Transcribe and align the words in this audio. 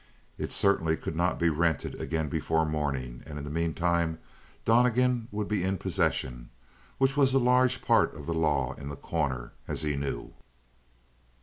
It 0.39 0.51
certainly 0.51 0.97
could 0.97 1.15
not 1.15 1.37
be 1.37 1.49
rented 1.51 1.93
again 2.01 2.27
before 2.27 2.65
morning, 2.65 3.21
and 3.27 3.37
in 3.37 3.43
the 3.43 3.51
meantime 3.51 4.17
Donnegan 4.65 5.27
would 5.31 5.47
be 5.47 5.63
in 5.63 5.77
possession, 5.77 6.49
which 6.97 7.15
was 7.15 7.35
a 7.35 7.37
large 7.37 7.83
part 7.83 8.15
of 8.15 8.25
the 8.25 8.33
law 8.33 8.73
in 8.73 8.89
The 8.89 8.95
Corner, 8.95 9.51
as 9.67 9.83
he 9.83 9.95
knew. 9.95 10.33